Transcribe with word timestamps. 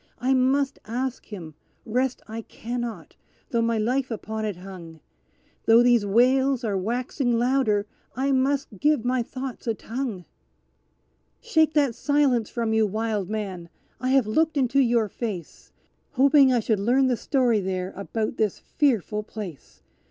I 0.17 0.33
must 0.33 0.79
ask 0.85 1.25
him 1.27 1.53
rest 1.85 2.23
I 2.27 2.41
cannot 2.41 3.15
though 3.51 3.61
my 3.61 3.77
life 3.77 4.09
upon 4.09 4.45
it 4.45 4.55
hung 4.55 4.99
Though 5.67 5.83
these 5.83 6.07
wails 6.07 6.63
are 6.63 6.75
waxing 6.75 7.37
louder, 7.37 7.85
I 8.15 8.31
must 8.31 8.79
give 8.79 9.05
my 9.05 9.21
thoughts 9.21 9.67
a 9.67 9.75
tongue. 9.75 10.25
"Shake 11.39 11.75
that 11.75 11.93
silence 11.93 12.49
from 12.49 12.73
you, 12.73 12.87
wild 12.87 13.29
man! 13.29 13.69
I 13.99 14.09
have 14.09 14.25
looked 14.25 14.57
into 14.57 14.79
your 14.79 15.07
face, 15.07 15.71
Hoping 16.13 16.51
I 16.51 16.61
should 16.61 16.79
learn 16.79 17.05
the 17.05 17.15
story 17.15 17.59
there 17.59 17.93
about 17.95 18.37
this 18.37 18.57
fearful 18.57 19.21
place. 19.21 19.83